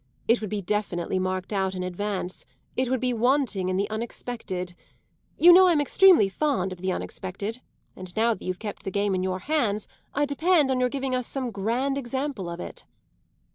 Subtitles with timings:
[0.27, 2.43] It would be definitely marked out in advance;
[2.75, 4.73] it would be wanting in the unexpected.
[5.37, 7.61] You know I'm extremely fond of the unexpected,
[7.95, 11.13] and now that you've kept the game in your hands I depend on your giving
[11.13, 12.83] us some grand example of it."